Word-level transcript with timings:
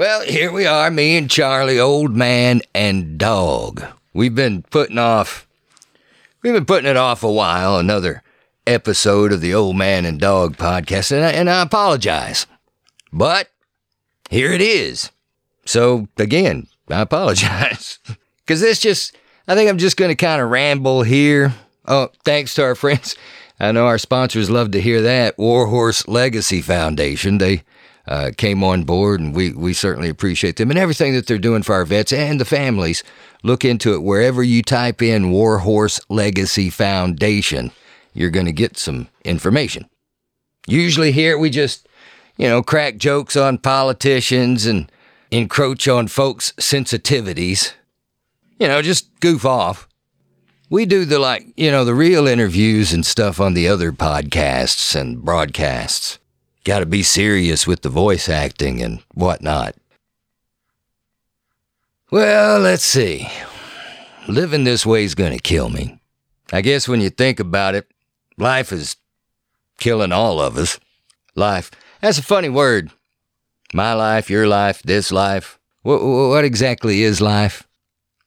Well, 0.00 0.22
here 0.22 0.50
we 0.50 0.64
are, 0.64 0.90
me 0.90 1.18
and 1.18 1.30
Charlie, 1.30 1.78
old 1.78 2.16
man 2.16 2.62
and 2.74 3.18
dog. 3.18 3.84
We've 4.14 4.34
been 4.34 4.62
putting 4.62 4.96
off, 4.96 5.46
we've 6.40 6.54
been 6.54 6.64
putting 6.64 6.88
it 6.88 6.96
off 6.96 7.22
a 7.22 7.30
while, 7.30 7.76
another 7.76 8.22
episode 8.66 9.30
of 9.30 9.42
the 9.42 9.52
Old 9.52 9.76
Man 9.76 10.06
and 10.06 10.18
Dog 10.18 10.56
podcast, 10.56 11.12
and 11.12 11.22
I, 11.22 11.32
and 11.32 11.50
I 11.50 11.60
apologize. 11.60 12.46
But 13.12 13.50
here 14.30 14.52
it 14.52 14.62
is. 14.62 15.10
So, 15.66 16.08
again, 16.16 16.68
I 16.88 17.02
apologize. 17.02 17.98
Because 18.46 18.62
this 18.62 18.80
just, 18.80 19.14
I 19.46 19.54
think 19.54 19.68
I'm 19.68 19.76
just 19.76 19.98
going 19.98 20.08
to 20.08 20.16
kind 20.16 20.40
of 20.40 20.48
ramble 20.48 21.02
here. 21.02 21.52
Oh, 21.84 22.08
thanks 22.24 22.54
to 22.54 22.62
our 22.62 22.74
friends. 22.74 23.16
I 23.60 23.70
know 23.70 23.84
our 23.84 23.98
sponsors 23.98 24.48
love 24.48 24.70
to 24.70 24.80
hear 24.80 25.02
that. 25.02 25.36
Warhorse 25.38 26.08
Legacy 26.08 26.62
Foundation. 26.62 27.36
They 27.36 27.64
uh, 28.06 28.30
came 28.36 28.64
on 28.64 28.84
board, 28.84 29.20
and 29.20 29.34
we, 29.34 29.52
we 29.52 29.72
certainly 29.72 30.08
appreciate 30.08 30.56
them 30.56 30.70
and 30.70 30.78
everything 30.78 31.14
that 31.14 31.26
they're 31.26 31.38
doing 31.38 31.62
for 31.62 31.74
our 31.74 31.84
vets 31.84 32.12
and 32.12 32.40
the 32.40 32.44
families. 32.44 33.02
Look 33.42 33.64
into 33.64 33.94
it 33.94 34.02
wherever 34.02 34.42
you 34.42 34.62
type 34.62 35.02
in 35.02 35.30
Warhorse 35.30 36.00
Legacy 36.08 36.70
Foundation. 36.70 37.70
You're 38.12 38.30
going 38.30 38.46
to 38.46 38.52
get 38.52 38.76
some 38.76 39.08
information. 39.24 39.88
Usually 40.66 41.12
here 41.12 41.38
we 41.38 41.50
just, 41.50 41.88
you 42.36 42.48
know, 42.48 42.62
crack 42.62 42.96
jokes 42.96 43.36
on 43.36 43.58
politicians 43.58 44.66
and 44.66 44.90
encroach 45.30 45.88
on 45.88 46.08
folks' 46.08 46.52
sensitivities. 46.52 47.72
You 48.58 48.68
know, 48.68 48.82
just 48.82 49.08
goof 49.20 49.46
off. 49.46 49.88
We 50.68 50.86
do 50.86 51.04
the 51.04 51.18
like, 51.18 51.46
you 51.56 51.70
know, 51.70 51.84
the 51.84 51.94
real 51.94 52.28
interviews 52.28 52.92
and 52.92 53.04
stuff 53.04 53.40
on 53.40 53.54
the 53.54 53.66
other 53.66 53.90
podcasts 53.90 54.94
and 54.94 55.20
broadcasts. 55.20 56.19
Got 56.64 56.80
to 56.80 56.86
be 56.86 57.02
serious 57.02 57.66
with 57.66 57.82
the 57.82 57.88
voice 57.88 58.28
acting 58.28 58.82
and 58.82 59.02
whatnot. 59.14 59.74
Well, 62.10 62.58
let's 62.58 62.84
see. 62.84 63.28
Living 64.28 64.64
this 64.64 64.84
way 64.84 65.04
is 65.04 65.14
going 65.14 65.32
to 65.32 65.38
kill 65.38 65.70
me. 65.70 66.00
I 66.52 66.60
guess 66.60 66.88
when 66.88 67.00
you 67.00 67.08
think 67.08 67.40
about 67.40 67.74
it, 67.74 67.90
life 68.36 68.72
is 68.72 68.96
killing 69.78 70.12
all 70.12 70.40
of 70.40 70.56
us. 70.56 70.78
Life. 71.34 71.70
That's 72.00 72.18
a 72.18 72.22
funny 72.22 72.48
word. 72.48 72.90
My 73.72 73.92
life, 73.94 74.28
your 74.28 74.48
life, 74.48 74.82
this 74.82 75.12
life. 75.12 75.58
What, 75.82 76.02
what 76.02 76.44
exactly 76.44 77.02
is 77.02 77.20
life? 77.20 77.66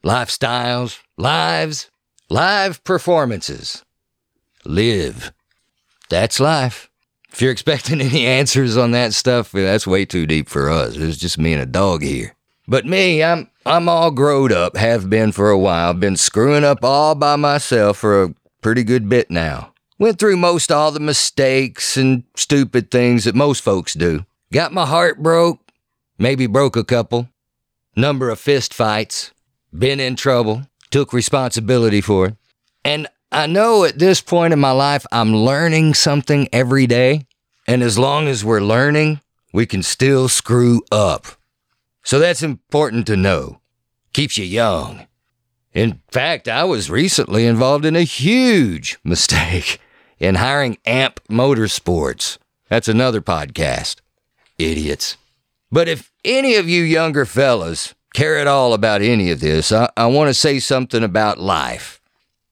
Lifestyles, 0.04 1.00
lives, 1.17 1.92
live 2.30 2.84
performances. 2.84 3.84
Live. 4.66 5.31
That's 6.09 6.39
life. 6.39 6.89
If 7.34 7.42
you're 7.42 7.52
expecting 7.52 8.00
any 8.02 8.26
answers 8.26 8.78
on 8.78 8.92
that 8.92 9.14
stuff, 9.14 9.52
that's 9.52 9.88
way 9.88 10.06
too 10.06 10.26
deep 10.26 10.48
for 10.48 10.70
us. 10.70 10.95
It's 10.95 11.17
just 11.17 11.38
me 11.38 11.53
and 11.53 11.62
a 11.62 11.66
dog 11.66 12.03
here. 12.03 12.36
But 12.67 12.86
me, 12.86 13.22
I'm 13.22 13.50
I'm 13.66 13.89
all 13.89 14.12
growed 14.12 14.52
up, 14.52 14.78
have 14.78 15.09
been 15.09 15.31
for 15.31 15.50
a 15.50 15.58
while, 15.58 15.94
been 15.94 16.16
screwing 16.16 16.64
up 16.64 16.84
all 16.84 17.16
by 17.16 17.36
myself 17.36 17.98
for 17.98 18.23
a 18.23 18.34
pretty 18.61 18.84
good 18.84 19.09
bit 19.09 19.30
now. 19.30 19.73
Went 20.00 20.20
through 20.20 20.38
most 20.38 20.72
all 20.72 20.92
the 20.92 21.00
mistakes 21.00 21.98
and 21.98 22.23
stupid 22.36 22.92
things 22.92 23.23
that 23.26 23.36
most 23.36 23.64
folks 23.64 23.94
do. 23.94 24.26
Got 24.52 24.73
my 24.73 24.86
heart 24.86 25.22
broke, 25.22 25.59
maybe 26.17 26.48
broke 26.48 26.76
a 26.76 26.84
couple. 26.84 27.30
Number 27.95 28.30
of 28.30 28.39
fist 28.39 28.73
fights, 28.73 29.31
been 29.78 30.00
in 30.00 30.16
trouble, 30.16 30.64
took 30.89 31.14
responsibility 31.14 32.02
for 32.02 32.28
it. 32.28 32.36
And 32.86 33.08
I 33.34 33.48
know 33.48 33.84
at 33.84 33.98
this 33.98 34.22
point 34.22 34.53
in 34.53 34.59
my 34.59 34.72
life, 34.72 35.08
I'm 35.12 35.36
learning 35.36 35.95
something 35.95 36.48
every 36.53 36.86
day. 36.86 37.26
And 37.67 37.81
as 37.81 37.98
long 37.98 38.28
as 38.28 38.45
we're 38.45 38.62
learning, 38.62 39.22
we 39.52 39.66
can 39.66 39.81
still 39.81 40.30
screw 40.30 40.84
up. 40.92 41.26
So 42.04 42.20
that's 42.20 42.44
important 42.44 43.08
to 43.08 43.17
know. 43.17 43.59
Keeps 44.14 44.38
you 44.38 44.45
young. 44.45 45.08
In 45.73 46.00
fact, 46.11 46.48
I 46.48 46.64
was 46.64 46.92
recently 46.92 47.48
involved 47.48 47.86
in 47.86 47.95
a 47.95 48.04
huge 48.04 49.00
mistake 49.04 49.80
in 50.20 50.36
hiring 50.36 50.77
AMP 50.86 51.20
Motorsports. 51.27 52.38
That's 52.70 52.88
another 52.88 53.21
podcast. 53.21 53.95
Idiots. 54.60 55.17
But 55.71 55.88
if 55.88 56.11
any 56.23 56.55
of 56.55 56.70
you 56.70 56.83
younger 56.83 57.26
fellas 57.26 57.95
care 58.14 58.38
at 58.38 58.45
all 58.45 58.73
about 58.76 59.02
any 59.02 59.32
of 59.32 59.39
this, 59.39 59.71
I, 59.71 59.89
I 59.98 60.05
want 60.05 60.27
to 60.27 60.36
say 60.36 60.60
something 60.60 61.04
about 61.04 61.39
life. 61.39 62.00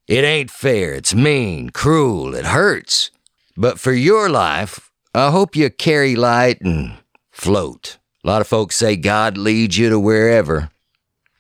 It 0.07 0.23
ain't 0.23 0.51
fair. 0.51 0.93
It's 0.93 1.13
mean, 1.13 1.69
cruel. 1.69 2.35
It 2.35 2.45
hurts. 2.45 3.11
But 3.55 3.79
for 3.79 3.93
your 3.93 4.29
life, 4.29 4.91
I 5.13 5.31
hope 5.31 5.55
you 5.55 5.69
carry 5.69 6.15
light 6.15 6.61
and 6.61 6.97
float. 7.31 7.97
A 8.23 8.27
lot 8.27 8.41
of 8.41 8.47
folks 8.47 8.75
say 8.75 8.95
God 8.95 9.37
leads 9.37 9.77
you 9.77 9.89
to 9.89 9.99
wherever, 9.99 10.69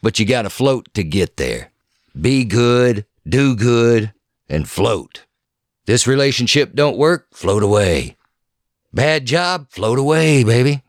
but 0.01 0.19
you 0.19 0.25
got 0.25 0.43
to 0.43 0.49
float 0.49 0.93
to 0.95 1.03
get 1.03 1.37
there. 1.37 1.71
Be 2.19 2.43
good, 2.43 3.05
do 3.27 3.55
good, 3.55 4.13
and 4.49 4.67
float. 4.67 5.25
This 5.85 6.07
relationship 6.07 6.73
don't 6.73 6.97
work, 6.97 7.27
float 7.33 7.63
away. 7.63 8.17
Bad 8.93 9.25
job, 9.25 9.67
float 9.69 9.99
away, 9.99 10.43
baby. 10.43 10.83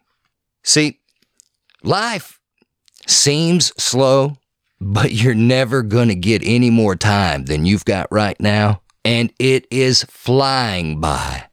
See, 0.64 1.00
life 1.82 2.40
seems 3.06 3.72
slow, 3.82 4.38
but 4.84 5.12
you're 5.12 5.32
never 5.32 5.82
going 5.82 6.08
to 6.08 6.14
get 6.16 6.42
any 6.44 6.68
more 6.68 6.96
time 6.96 7.44
than 7.44 7.64
you've 7.64 7.84
got 7.84 8.10
right 8.10 8.38
now, 8.40 8.82
and 9.04 9.32
it 9.38 9.64
is 9.70 10.02
flying 10.10 11.00
by. 11.00 11.44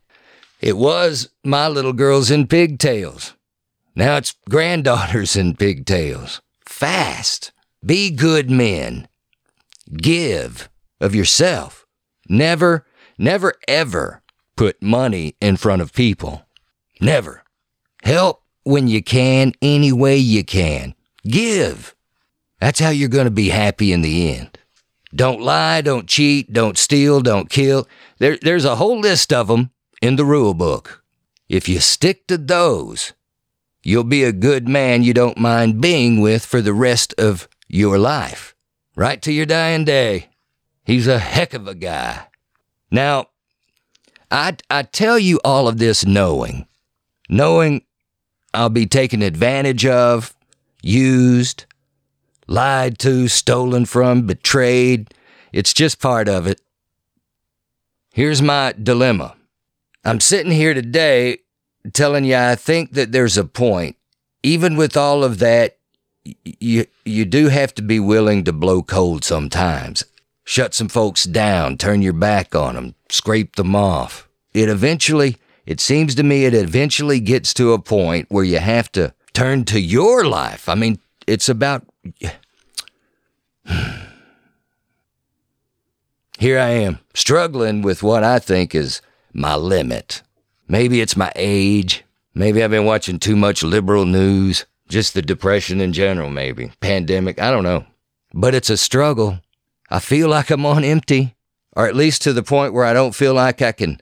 It 0.60 0.76
was 0.76 1.30
my 1.44 1.68
little 1.68 1.94
girls 1.94 2.32
in 2.32 2.48
pigtails. 2.48 3.36
Now 3.96 4.18
it's 4.18 4.36
granddaughters 4.50 5.36
in 5.36 5.56
pigtails. 5.56 6.42
Fast. 6.66 7.52
Be 7.86 8.10
good 8.10 8.50
men. 8.50 9.08
Give 9.96 10.68
of 11.00 11.14
yourself. 11.14 11.86
Never, 12.28 12.88
never, 13.20 13.54
ever 13.68 14.24
put 14.58 14.82
money 14.82 15.36
in 15.40 15.56
front 15.56 15.84
of 15.84 15.94
people. 15.94 16.48
Never. 17.00 17.44
Help 18.04 18.42
when 18.64 18.88
you 18.88 19.04
can, 19.04 19.54
any 19.62 19.92
way 19.92 20.18
you 20.18 20.44
can. 20.44 20.96
Give. 21.28 21.96
That's 22.60 22.80
how 22.80 22.90
you're 22.90 23.10
going 23.10 23.26
to 23.26 23.32
be 23.32 23.50
happy 23.50 23.94
in 23.94 24.02
the 24.02 24.36
end. 24.36 24.58
Don't 25.16 25.42
lie, 25.42 25.82
don't 25.82 26.08
cheat, 26.08 26.54
don't 26.54 26.78
steal, 26.78 27.22
don't 27.22 27.50
kill. 27.50 27.88
There, 28.20 28.38
there's 28.42 28.66
a 28.66 28.76
whole 28.76 29.00
list 29.00 29.34
of 29.34 29.48
them 29.48 29.72
in 30.02 30.18
the 30.18 30.26
rule 30.26 30.54
book. 30.54 31.04
If 31.48 31.68
you 31.68 31.80
stick 31.80 32.28
to 32.28 32.38
those, 32.38 33.14
you'll 33.82 34.04
be 34.04 34.24
a 34.24 34.32
good 34.32 34.68
man 34.68 35.02
you 35.02 35.14
don't 35.14 35.38
mind 35.38 35.82
being 35.82 36.22
with 36.22 36.46
for 36.46 36.62
the 36.62 36.74
rest 36.74 37.16
of 37.18 37.48
your 37.68 37.98
life. 37.98 38.56
Right 38.96 39.22
to 39.24 39.32
your 39.32 39.46
dying 39.46 39.86
day. 39.86 40.30
He's 40.84 41.08
a 41.08 41.20
heck 41.20 41.54
of 41.54 41.68
a 41.68 41.76
guy. 41.76 42.28
Now, 42.92 43.28
I, 44.30 44.58
I 44.70 44.84
tell 44.84 45.18
you 45.18 45.40
all 45.44 45.68
of 45.68 45.78
this 45.78 46.06
knowing, 46.06 46.68
knowing 47.30 47.84
I'll 48.54 48.70
be 48.70 48.86
taken 48.86 49.22
advantage 49.22 49.86
of, 49.86 50.36
used, 50.82 51.66
lied 52.50 52.98
to, 53.00 53.28
stolen 53.28 53.86
from, 53.86 54.26
betrayed. 54.26 55.14
It's 55.54 55.74
just 55.74 56.02
part 56.02 56.28
of 56.28 56.48
it. 56.48 56.60
Here's 58.12 58.42
my 58.42 58.74
dilemma. 58.82 59.36
I'm 60.04 60.20
sitting 60.20 60.52
here 60.52 60.74
today 60.74 61.40
telling 61.94 62.26
you 62.26 62.36
I 62.36 62.56
think 62.56 62.94
that 62.94 63.12
there's 63.12 63.38
a 63.38 63.46
point. 63.46 63.96
Even 64.42 64.76
with 64.76 64.98
all 64.98 65.24
of 65.24 65.40
that, 65.40 65.78
you 66.44 66.86
you 67.06 67.26
do 67.26 67.48
have 67.48 67.74
to 67.76 67.82
be 67.82 68.00
willing 68.00 68.44
to 68.44 68.54
blow 68.54 68.82
cold 68.82 69.24
sometimes. 69.24 70.04
Shut 70.44 70.74
some 70.74 70.88
folks 70.88 71.26
down, 71.26 71.78
turn 71.78 72.02
your 72.02 72.14
back 72.14 72.56
on 72.56 72.76
them, 72.76 72.96
scrape 73.10 73.56
them 73.56 73.76
off. 73.76 74.28
It 74.54 74.70
eventually, 74.70 75.38
it 75.66 75.80
seems 75.80 76.16
to 76.16 76.24
me, 76.24 76.46
it 76.46 76.54
eventually 76.54 77.20
gets 77.20 77.54
to 77.56 77.74
a 77.74 77.80
point 77.80 78.28
where 78.30 78.44
you 78.44 78.60
have 78.60 78.92
to 78.94 79.14
turn 79.34 79.66
to 79.66 79.80
your 79.80 80.26
life. 80.26 80.68
I 80.68 80.76
mean, 80.76 81.00
it's 81.28 81.50
about. 81.50 81.86
Here 86.40 86.58
I 86.58 86.70
am, 86.70 87.00
struggling 87.14 87.82
with 87.82 88.02
what 88.02 88.24
I 88.24 88.40
think 88.40 88.74
is 88.74 89.02
my 89.34 89.56
limit. 89.56 90.22
Maybe 90.70 91.02
it's 91.02 91.18
my 91.18 91.32
age. 91.36 92.06
Maybe 92.34 92.64
I've 92.64 92.72
been 92.72 92.86
watching 92.86 93.20
too 93.20 93.36
much 93.36 93.62
liberal 93.62 94.06
news. 94.06 94.66
Just 94.88 95.14
the 95.14 95.22
depression 95.22 95.82
in 95.82 95.92
general, 95.94 96.30
maybe. 96.30 96.72
Pandemic, 96.80 97.42
I 97.42 97.52
don't 97.52 97.64
know. 97.64 97.86
But 98.34 98.56
it's 98.56 98.70
a 98.70 98.78
struggle. 98.78 99.40
I 99.90 100.00
feel 100.00 100.30
like 100.30 100.50
I'm 100.50 100.66
on 100.66 100.84
empty, 100.84 101.36
or 101.76 101.88
at 101.88 101.96
least 101.96 102.22
to 102.22 102.34
the 102.34 102.44
point 102.44 102.74
where 102.74 102.86
I 102.86 102.94
don't 102.94 103.16
feel 103.16 103.34
like 103.34 103.62
I 103.62 103.72
can 103.72 104.00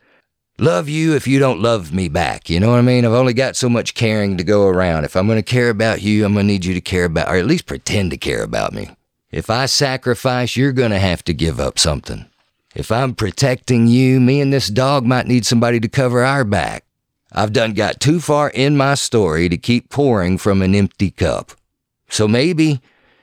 love 0.60 0.90
you 0.90 1.16
if 1.16 1.28
you 1.28 1.40
don't 1.40 1.62
love 1.62 1.94
me 1.94 2.08
back. 2.10 2.50
You 2.50 2.60
know 2.60 2.72
what 2.72 2.80
I 2.80 2.82
mean? 2.82 3.06
I've 3.06 3.12
only 3.12 3.34
got 3.34 3.56
so 3.56 3.70
much 3.70 3.94
caring 3.94 4.38
to 4.38 4.44
go 4.44 4.68
around. 4.68 5.04
If 5.04 5.16
I'm 5.16 5.28
going 5.28 5.38
to 5.38 5.44
care 5.44 5.70
about 5.70 6.02
you, 6.02 6.26
I'm 6.26 6.34
going 6.34 6.48
to 6.48 6.54
need 6.54 6.66
you 6.66 6.74
to 6.74 6.82
care 6.82 7.06
about, 7.06 7.30
or 7.30 7.36
at 7.36 7.46
least 7.46 7.66
pretend 7.66 8.12
to 8.12 8.18
care 8.18 8.44
about 8.44 8.74
me. 8.74 8.90
If 9.32 9.50
I 9.50 9.66
sacrifice, 9.66 10.56
you're 10.56 10.72
going 10.72 10.92
to 10.92 11.00
have 11.00 11.24
to 11.26 11.34
give 11.34 11.60
up 11.60 11.78
something. 11.78 12.26
If 12.76 12.92
I'm 12.92 13.16
protecting 13.16 13.88
you, 13.88 14.20
me 14.20 14.40
and 14.40 14.54
this 14.54 14.68
dog 14.68 15.06
might 15.06 15.28
need 15.28 15.46
somebody 15.46 15.80
to 15.80 15.88
cover 15.88 16.24
our 16.24 16.44
back. 16.44 16.86
I've 17.32 17.54
done 17.54 17.74
got 17.74 18.00
too 18.00 18.20
far 18.20 18.50
in 18.50 18.78
my 18.78 18.96
story 18.96 19.50
to 19.50 19.58
keep 19.58 19.90
pouring 19.90 20.38
from 20.38 20.62
an 20.62 20.74
empty 20.74 21.12
cup. 21.12 21.52
So 22.10 22.28
maybe, 22.28 22.82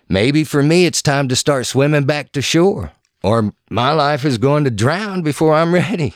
maybe 0.09 0.45
for 0.45 0.63
me, 0.63 0.87
it's 0.87 1.01
time 1.01 1.29
to 1.29 1.37
start 1.37 1.67
swimming 1.67 2.05
back 2.05 2.33
to 2.33 2.43
shore, 2.43 2.93
or 3.23 3.55
my 3.71 3.93
life 3.93 4.25
is 4.25 4.37
going 4.37 4.65
to 4.65 4.71
drown 4.71 5.23
before 5.23 5.55
I'm 5.55 5.73
ready. 5.75 6.15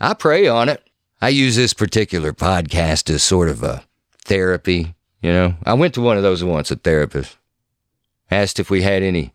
I 0.00 0.14
pray 0.14 0.46
on 0.46 0.68
it. 0.68 0.82
I 1.20 1.30
use 1.30 1.56
this 1.56 1.74
particular 1.74 2.32
podcast 2.32 3.10
as 3.10 3.22
sort 3.22 3.48
of 3.48 3.62
a 3.62 3.84
therapy. 4.24 4.94
You 5.22 5.32
know, 5.32 5.54
I 5.64 5.74
went 5.74 5.94
to 5.94 6.00
one 6.00 6.16
of 6.16 6.22
those 6.22 6.44
once, 6.44 6.70
a 6.70 6.76
therapist 6.76 7.36
asked 8.30 8.60
if 8.60 8.70
we 8.70 8.82
had 8.82 9.02
any 9.02 9.32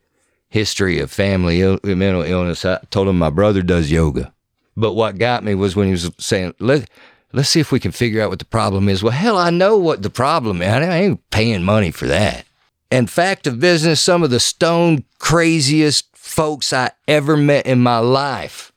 history 0.50 1.00
of 1.00 1.12
family 1.12 1.62
Ill- 1.62 1.80
mental 1.83 2.24
illness. 2.24 2.65
I 2.65 2.80
told 2.89 3.07
him 3.07 3.18
my 3.18 3.30
brother 3.30 3.62
does 3.62 3.92
yoga. 3.92 4.33
But 4.75 4.94
what 4.94 5.18
got 5.18 5.44
me 5.44 5.56
was 5.56 5.75
when 5.75 5.88
he 5.88 5.92
was 5.92 6.10
saying, 6.18 6.56
Let, 6.60 6.89
let's 7.31 7.50
see 7.50 7.60
if 7.60 7.71
we 7.71 7.80
can 7.80 7.92
figure 7.92 8.21
out 8.21 8.30
what 8.30 8.39
the 8.39 8.45
problem 8.45 8.89
is. 8.89 9.04
Well, 9.04 9.12
hell, 9.12 9.38
I 9.38 9.50
know 9.50 9.77
what 9.77 10.01
the 10.01 10.10
problem 10.10 10.62
is. 10.62 10.68
I 10.68 10.98
ain't 10.98 11.30
paying 11.30 11.63
money 11.63 11.92
for 11.92 12.07
that. 12.07 12.45
And 12.89 13.10
fact 13.10 13.48
of 13.48 13.60
business, 13.60 14.01
some 14.01 14.24
of 14.24 14.30
the 14.30 14.39
stone 14.39 15.04
craziest 15.18 16.15
folks 16.15 16.74
I 16.74 16.92
ever 17.07 17.36
met 17.36 17.65
in 17.65 17.81
my 17.81 17.98
life 18.00 18.71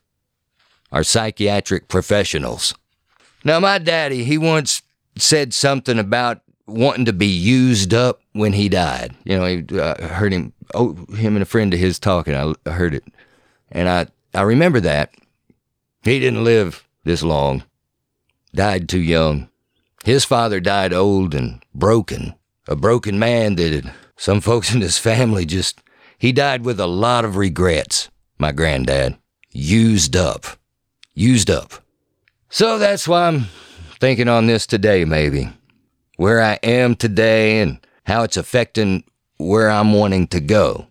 are 0.97 1.05
psychiatric 1.05 1.89
professionals. 1.89 2.75
Now, 3.45 3.61
my 3.61 3.77
daddy, 3.77 4.25
he 4.25 4.39
once 4.39 4.81
said 5.19 5.53
something 5.53 5.99
about 5.99 6.41
wanting 6.67 7.05
to 7.05 7.13
be 7.13 7.27
used 7.27 7.93
up 7.93 8.23
when 8.33 8.55
he 8.55 8.71
died. 8.71 9.15
You 9.25 9.37
know, 9.37 9.45
he 9.45 9.79
uh, 9.79 10.09
heard 10.09 10.33
him, 10.33 10.55
oh, 10.75 10.95
him 11.15 11.37
and 11.37 11.43
a 11.43 11.45
friend 11.45 11.75
of 11.75 11.79
his 11.79 11.99
talking. 11.99 12.35
I 12.35 12.55
heard 12.71 12.95
it, 12.95 13.05
and 13.71 13.91
I 13.91 14.07
I 14.33 14.43
remember 14.43 14.81
that. 14.81 15.13
He 16.03 16.19
didn't 16.19 16.45
live 16.45 16.89
this 17.05 17.23
long. 17.23 17.63
Died 18.55 18.89
too 18.89 19.01
young. 19.01 19.51
His 20.03 20.25
father 20.25 20.61
died 20.61 20.95
old 20.95 21.35
and 21.35 21.63
broken. 21.75 22.35
A 22.69 22.75
broken 22.75 23.19
man 23.19 23.57
that 23.57 23.93
some 24.17 24.41
folks 24.41 24.75
in 24.75 24.81
his 24.81 24.97
family 24.97 25.45
just 25.45 25.83
he 26.17 26.33
died 26.33 26.65
with 26.65 26.81
a 26.81 26.87
lot 26.87 27.27
of 27.27 27.37
regrets. 27.37 28.09
My 28.39 28.51
granddad 28.51 29.19
used 29.53 30.17
up, 30.17 30.47
used 31.17 31.51
up. 31.51 31.73
So 32.49 32.79
that's 32.79 33.09
why 33.09 33.27
I'm 33.27 33.47
thinking 33.99 34.29
on 34.29 34.47
this 34.47 34.67
today, 34.67 35.05
maybe 35.05 35.49
where 36.17 36.41
I 36.41 36.59
am 36.63 36.95
today 36.95 37.61
and 37.61 37.79
how 38.05 38.23
it's 38.23 38.37
affecting 38.37 39.05
where 39.39 39.69
I'm 39.69 39.93
wanting 39.93 40.27
to 40.29 40.41
go. 40.41 40.87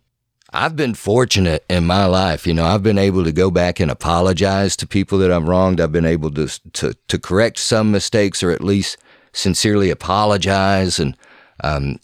I've 0.54 0.75
been 0.75 0.94
fortunate 0.94 1.66
in 1.69 1.86
my 1.86 2.06
life. 2.06 2.48
You 2.48 2.54
know, 2.54 2.66
I've 2.66 2.83
been 2.83 2.98
able 2.98 3.24
to 3.25 3.31
go 3.31 3.51
back 3.51 3.80
and 3.80 3.92
apologize 3.92 4.77
to 4.77 4.88
people 4.88 5.18
that 5.19 5.31
I've 5.31 5.48
wronged. 5.48 5.81
I've 5.81 5.92
been 5.92 6.06
able 6.06 6.31
to 6.31 6.48
to, 6.74 6.94
to 7.07 7.19
correct 7.19 7.60
some 7.60 7.92
mistakes 7.92 8.42
or 8.42 8.51
at 8.51 8.63
least 8.63 8.98
sincerely 9.33 9.89
apologize. 9.89 10.98
And 11.00 11.18
um, 11.62 12.00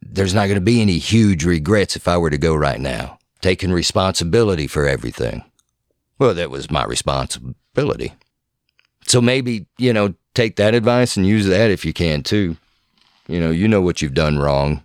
there's 0.00 0.32
not 0.32 0.46
going 0.46 0.54
to 0.54 0.62
be 0.62 0.80
any 0.80 0.98
huge 0.98 1.44
regrets 1.44 1.96
if 1.96 2.08
I 2.08 2.16
were 2.16 2.30
to 2.30 2.38
go 2.38 2.54
right 2.54 2.80
now, 2.80 3.18
taking 3.42 3.72
responsibility 3.72 4.66
for 4.66 4.88
everything. 4.88 5.44
Well, 6.18 6.34
that 6.34 6.50
was 6.50 6.70
my 6.70 6.84
responsibility. 6.84 8.14
So 9.06 9.20
maybe, 9.20 9.66
you 9.78 9.92
know, 9.92 10.14
take 10.34 10.56
that 10.56 10.74
advice 10.74 11.16
and 11.16 11.26
use 11.26 11.46
that 11.46 11.70
if 11.70 11.84
you 11.84 11.92
can 11.92 12.22
too. 12.22 12.56
You 13.26 13.40
know, 13.40 13.50
you 13.50 13.68
know 13.68 13.80
what 13.80 14.02
you've 14.02 14.14
done 14.14 14.38
wrong. 14.38 14.84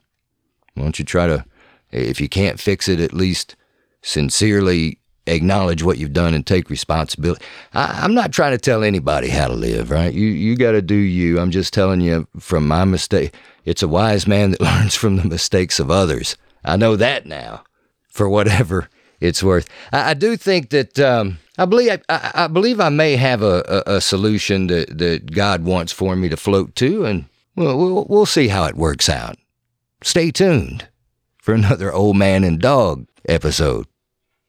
Why 0.74 0.84
don't 0.84 1.00
you 1.00 1.06
try 1.06 1.28
to, 1.28 1.46
if 1.92 2.22
you 2.22 2.30
can't 2.30 2.60
fix 2.60 2.88
it, 2.88 3.00
at 3.00 3.14
least 3.14 3.56
sincerely 4.02 5.00
acknowledge 5.28 5.84
what 5.84 5.98
you've 5.98 6.14
done 6.14 6.34
and 6.34 6.46
take 6.46 6.70
responsibility. 6.70 7.44
I, 7.74 8.04
am 8.04 8.14
not 8.14 8.32
trying 8.32 8.52
to 8.52 8.58
tell 8.58 8.84
anybody 8.84 9.30
how 9.30 9.48
to 9.48 9.54
live, 9.54 9.92
right? 9.92 10.14
You 10.14 10.28
you 10.28 10.56
got 10.56 10.72
to 10.72 10.82
do 10.82 10.96
you. 10.96 11.40
I'm 11.40 11.52
just 11.52 11.74
telling 11.74 12.02
you 12.02 12.28
from 12.40 12.68
my 12.68 12.84
mistake. 12.86 13.34
It's 13.66 13.84
a 13.84 13.88
wise 13.88 14.28
man 14.28 14.52
that 14.52 14.62
learns 14.62 14.96
from 14.96 15.18
the 15.18 15.26
mistakes 15.26 15.80
of 15.80 15.92
others. 15.92 16.36
I 16.64 16.78
know 16.78 16.96
that 16.96 17.26
now, 17.26 17.64
for 18.10 18.28
whatever 18.28 18.90
it's 19.20 19.44
worth. 19.44 19.68
I, 19.92 20.12
I 20.12 20.14
do 20.14 20.38
think 20.38 20.70
that 20.70 21.00
um, 21.00 21.40
I 21.58 21.66
believe 21.66 22.02
I, 22.10 22.32
I, 22.34 22.48
believe 22.48 22.80
I 22.80 22.90
may 22.90 23.16
have 23.16 23.42
a, 23.42 23.84
a, 23.88 23.96
a, 23.96 24.02
solution 24.02 24.68
that, 24.68 24.98
that 24.98 25.32
God 25.32 25.64
wants 25.64 25.92
for 25.92 26.16
me 26.16 26.30
to 26.30 26.38
float 26.38 26.76
to, 26.76 27.06
and 27.06 27.26
we'll, 27.56 27.78
we'll 27.78 28.06
we'll 28.06 28.26
see 28.26 28.48
how 28.48 28.66
it 28.66 28.76
works 28.76 29.10
out. 29.10 29.38
Stay 30.02 30.32
tuned 30.32 30.88
for 31.38 31.54
another 31.54 31.92
old 31.92 32.16
man 32.16 32.44
and 32.44 32.60
dog 32.60 33.08
episode. 33.28 33.86